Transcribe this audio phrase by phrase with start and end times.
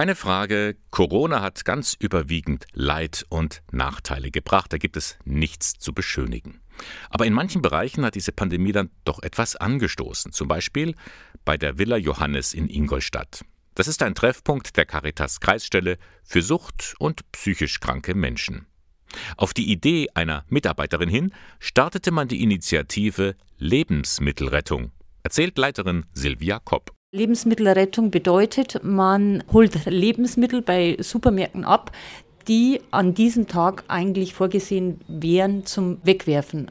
[0.00, 4.72] Keine Frage, Corona hat ganz überwiegend Leid und Nachteile gebracht.
[4.72, 6.62] Da gibt es nichts zu beschönigen.
[7.10, 10.32] Aber in manchen Bereichen hat diese Pandemie dann doch etwas angestoßen.
[10.32, 10.94] Zum Beispiel
[11.44, 13.44] bei der Villa Johannes in Ingolstadt.
[13.74, 18.64] Das ist ein Treffpunkt der Caritas Kreisstelle für Sucht und psychisch kranke Menschen.
[19.36, 24.92] Auf die Idee einer Mitarbeiterin hin startete man die Initiative Lebensmittelrettung,
[25.24, 26.90] erzählt Leiterin Silvia Kopp.
[27.12, 31.90] Lebensmittelrettung bedeutet, man holt Lebensmittel bei Supermärkten ab,
[32.46, 36.70] die an diesem Tag eigentlich vorgesehen wären zum Wegwerfen.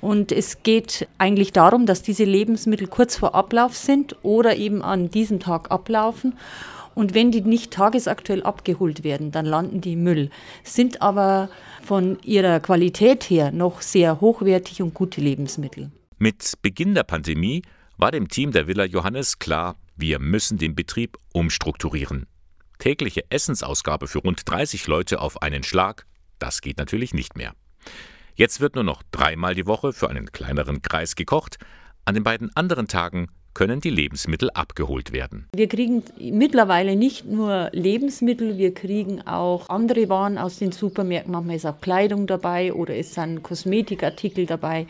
[0.00, 5.10] Und es geht eigentlich darum, dass diese Lebensmittel kurz vor Ablauf sind oder eben an
[5.10, 6.34] diesem Tag ablaufen.
[6.94, 10.30] Und wenn die nicht tagesaktuell abgeholt werden, dann landen die im Müll,
[10.62, 11.48] sind aber
[11.82, 15.90] von ihrer Qualität her noch sehr hochwertig und gute Lebensmittel.
[16.18, 17.62] Mit Beginn der Pandemie
[18.00, 22.26] war dem Team der Villa Johannes klar, wir müssen den Betrieb umstrukturieren.
[22.78, 26.06] Tägliche Essensausgabe für rund 30 Leute auf einen Schlag,
[26.38, 27.54] das geht natürlich nicht mehr.
[28.34, 31.58] Jetzt wird nur noch dreimal die Woche für einen kleineren Kreis gekocht,
[32.04, 35.46] an den beiden anderen Tagen können die Lebensmittel abgeholt werden.
[35.54, 41.32] Wir kriegen mittlerweile nicht nur Lebensmittel, wir kriegen auch andere Waren aus den Supermärkten.
[41.32, 44.86] Manchmal ist auch Kleidung dabei oder es sind Kosmetikartikel dabei.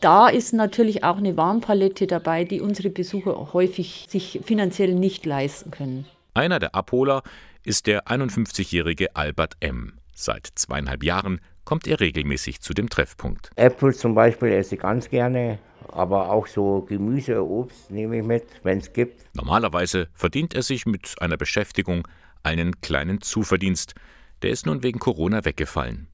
[0.00, 5.70] Da ist natürlich auch eine Warenpalette dabei, die unsere Besucher häufig sich finanziell nicht leisten
[5.70, 6.06] können.
[6.34, 7.22] Einer der Abholer
[7.64, 9.94] ist der 51-jährige Albert M.
[10.20, 13.52] Seit zweieinhalb Jahren kommt er regelmäßig zu dem Treffpunkt.
[13.54, 15.60] Äpfel zum Beispiel esse ich ganz gerne
[15.92, 19.24] aber auch so Gemüse, Obst nehme ich mit, wenn es gibt.
[19.34, 22.08] Normalerweise verdient er sich mit einer Beschäftigung
[22.42, 23.94] einen kleinen Zuverdienst.
[24.42, 26.08] Der ist nun wegen Corona weggefallen.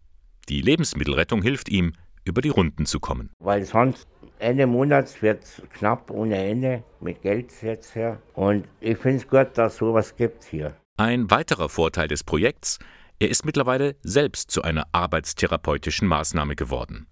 [0.50, 1.94] Die Lebensmittelrettung hilft ihm,
[2.24, 3.30] über die Runden zu kommen.
[3.38, 4.06] Weil sonst
[4.38, 8.20] Ende Monats wird es knapp ohne Ende mit Geld jetzt her.
[8.34, 10.76] Und ich finde es gut, dass es sowas gibt hier.
[10.98, 12.78] Ein weiterer Vorteil des Projekts,
[13.18, 17.06] er ist mittlerweile selbst zu einer arbeitstherapeutischen Maßnahme geworden.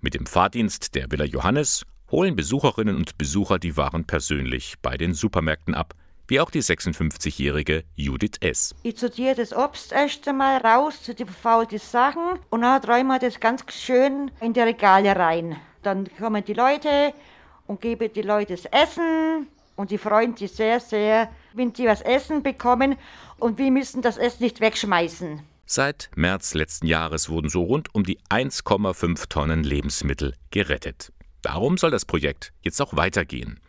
[0.00, 5.14] Mit dem Fahrdienst der Villa Johannes holen Besucherinnen und Besucher die Waren persönlich bei den
[5.14, 5.94] Supermärkten ab,
[6.28, 8.74] wie auch die 56-jährige Judith S.
[8.82, 13.20] Ich sortiere das Obst erst einmal raus zu den verfaulten Sachen und dann räume ich
[13.20, 15.56] das ganz schön in die Regale rein.
[15.82, 17.12] Dann kommen die Leute
[17.66, 22.00] und gebe die Leute das Essen und die freuen sich sehr, sehr, wenn sie was
[22.02, 22.96] essen bekommen
[23.38, 25.42] und wir müssen das Essen nicht wegschmeißen.
[25.64, 31.12] Seit März letzten Jahres wurden so rund um die 1,5 Tonnen Lebensmittel gerettet.
[31.40, 33.60] Darum soll das Projekt jetzt auch weitergehen.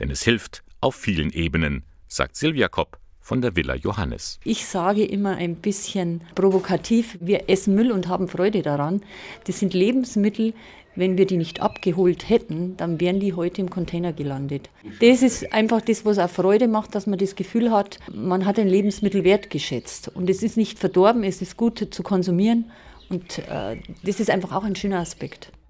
[0.00, 4.38] Denn es hilft auf vielen Ebenen, sagt Silvia Kopp von der Villa Johannes.
[4.44, 9.00] Ich sage immer ein bisschen provokativ, wir essen Müll und haben Freude daran.
[9.46, 10.52] Das sind Lebensmittel,
[10.94, 14.68] wenn wir die nicht abgeholt hätten, dann wären die heute im Container gelandet.
[15.00, 18.58] Das ist einfach das, was auch Freude macht, dass man das Gefühl hat, man hat
[18.58, 20.08] ein Lebensmittel wertgeschätzt.
[20.08, 22.70] Und es ist nicht verdorben, es ist gut zu konsumieren.
[23.08, 25.50] Und äh, das ist einfach auch ein schöner Aspekt.